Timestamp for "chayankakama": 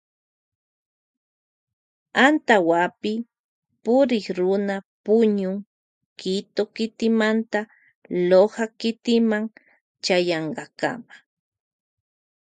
10.03-11.15